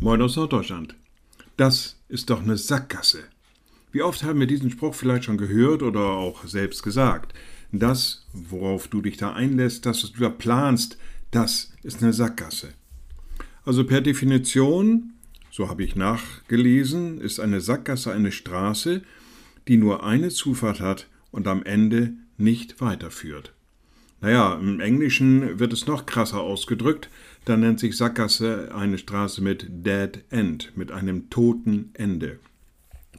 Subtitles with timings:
[0.00, 0.94] Moin aus Norddeutschland.
[1.56, 3.24] Das ist doch eine Sackgasse.
[3.90, 7.34] Wie oft haben wir diesen Spruch vielleicht schon gehört oder auch selbst gesagt?
[7.72, 10.98] Das, worauf du dich da einlässt, das, was du da planst,
[11.32, 12.74] das ist eine Sackgasse.
[13.64, 15.14] Also per Definition,
[15.50, 19.02] so habe ich nachgelesen, ist eine Sackgasse eine Straße,
[19.66, 23.52] die nur eine Zufahrt hat und am Ende nicht weiterführt.
[24.20, 27.08] Naja, im Englischen wird es noch krasser ausgedrückt.
[27.44, 32.40] Da nennt sich Sackgasse eine Straße mit Dead End, mit einem toten Ende.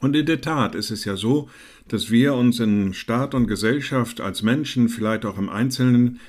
[0.00, 1.48] Und in der Tat ist es ja so,
[1.88, 6.20] dass wir uns in Staat und Gesellschaft als Menschen, vielleicht auch im Einzelnen,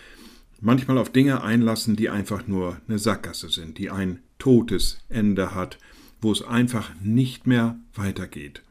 [0.59, 5.77] manchmal auf Dinge einlassen, die einfach nur eine Sackgasse sind, die ein totes Ende hat,
[6.21, 8.61] wo es einfach nicht mehr weitergeht.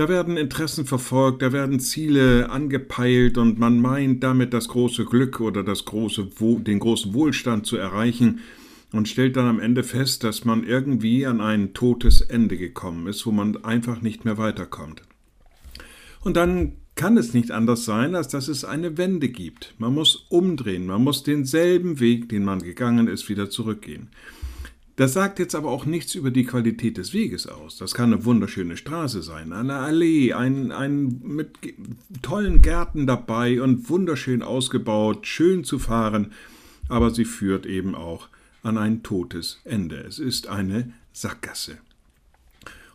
[0.00, 5.40] Da werden Interessen verfolgt, da werden Ziele angepeilt und man meint damit das große Glück
[5.40, 8.40] oder das große, den großen Wohlstand zu erreichen
[8.92, 13.26] und stellt dann am Ende fest, dass man irgendwie an ein totes Ende gekommen ist,
[13.26, 15.02] wo man einfach nicht mehr weiterkommt.
[16.22, 19.74] Und dann kann es nicht anders sein, als dass es eine Wende gibt.
[19.76, 24.08] Man muss umdrehen, man muss denselben Weg, den man gegangen ist, wieder zurückgehen.
[24.96, 27.78] Das sagt jetzt aber auch nichts über die Qualität des Weges aus.
[27.78, 31.50] Das kann eine wunderschöne Straße sein, eine Allee, ein, ein mit
[32.22, 36.32] tollen Gärten dabei und wunderschön ausgebaut, schön zu fahren,
[36.88, 38.28] aber sie führt eben auch
[38.62, 39.96] an ein totes Ende.
[39.96, 41.78] Es ist eine Sackgasse.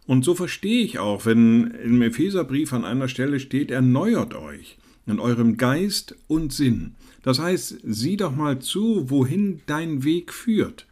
[0.05, 5.19] Und so verstehe ich auch, wenn im Epheserbrief an einer Stelle steht, erneuert euch in
[5.19, 6.95] eurem Geist und Sinn.
[7.23, 10.85] Das heißt, sieh doch mal zu, wohin dein Weg führt.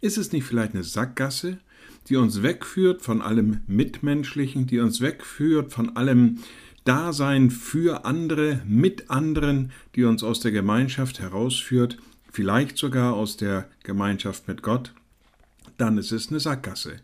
[0.00, 1.58] Ist es nicht vielleicht eine Sackgasse,
[2.08, 6.38] die uns wegführt von allem Mitmenschlichen, die uns wegführt von allem
[6.84, 11.98] Dasein für andere, mit anderen, die uns aus der Gemeinschaft herausführt,
[12.30, 14.94] vielleicht sogar aus der Gemeinschaft mit Gott?
[15.76, 17.00] Dann ist es eine Sackgasse.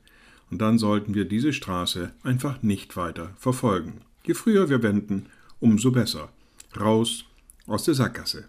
[0.50, 4.02] Und dann sollten wir diese Straße einfach nicht weiter verfolgen.
[4.24, 5.26] Je früher wir wenden,
[5.58, 6.30] umso besser.
[6.78, 7.24] Raus
[7.66, 8.44] aus der Sackgasse.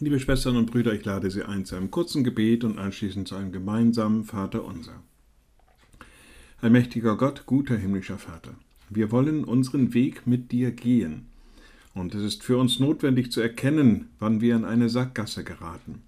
[0.00, 3.36] Liebe Schwestern und Brüder, ich lade Sie ein zu einem kurzen Gebet und anschließend zu
[3.36, 5.00] einem gemeinsamen Vater unser.
[6.60, 8.56] Allmächtiger Gott, guter himmlischer Vater,
[8.90, 11.26] wir wollen unseren Weg mit dir gehen.
[11.94, 16.02] Und es ist für uns notwendig zu erkennen, wann wir in eine Sackgasse geraten.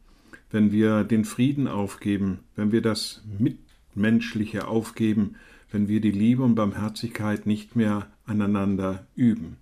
[0.50, 5.36] Wenn wir den Frieden aufgeben, wenn wir das Mitmenschliche aufgeben,
[5.70, 9.58] wenn wir die Liebe und Barmherzigkeit nicht mehr aneinander üben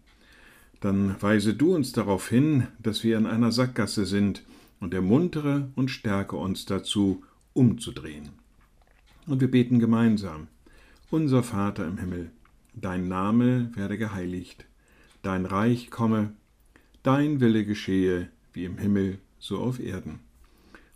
[0.80, 4.42] dann weise du uns darauf hin, dass wir in einer Sackgasse sind
[4.80, 8.30] und ermuntere und stärke uns dazu, umzudrehen.
[9.26, 10.48] Und wir beten gemeinsam.
[11.10, 12.30] Unser Vater im Himmel,
[12.74, 14.66] dein Name werde geheiligt,
[15.22, 16.32] dein Reich komme,
[17.02, 20.20] dein Wille geschehe, wie im Himmel, so auf Erden.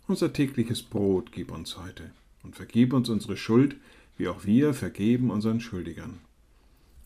[0.07, 2.11] Unser tägliches Brot gib uns heute
[2.43, 3.75] und vergib uns unsere Schuld,
[4.17, 6.19] wie auch wir vergeben unseren Schuldigern